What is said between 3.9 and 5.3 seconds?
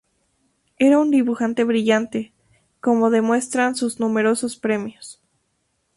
numerosos premios.